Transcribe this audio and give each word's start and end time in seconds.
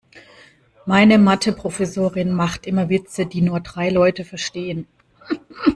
Meine 0.87 1.19
Mathe-Professorin 1.19 2.31
macht 2.33 2.65
immer 2.65 2.89
Witze, 2.89 3.27
die 3.27 3.43
nur 3.43 3.59
drei 3.59 3.89
Leute 3.91 4.25
verstehen. 4.25 4.87